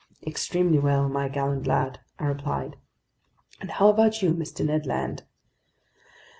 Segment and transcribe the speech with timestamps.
[0.25, 2.75] "Extremely well, my gallant lad," I replied.
[3.59, 4.65] "And how about you, Mr.
[4.65, 5.25] Ned Land?"